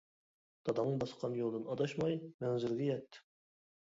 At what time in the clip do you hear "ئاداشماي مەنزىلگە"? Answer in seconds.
1.73-2.87